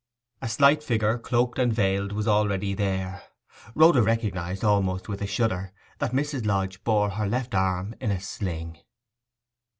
A 0.41 0.49
slight 0.49 0.81
figure, 0.81 1.19
cloaked 1.19 1.59
and 1.59 1.71
veiled, 1.71 2.11
was 2.11 2.27
already 2.27 2.73
there. 2.73 3.21
Rhoda 3.75 4.01
recognized, 4.01 4.63
almost 4.63 5.07
with 5.07 5.21
a 5.21 5.27
shudder, 5.27 5.73
that 5.99 6.09
Mrs. 6.11 6.43
Lodge 6.43 6.83
bore 6.83 7.11
her 7.11 7.27
left 7.27 7.53
arm 7.53 7.93
in 8.01 8.09
a 8.09 8.19
sling. 8.19 8.79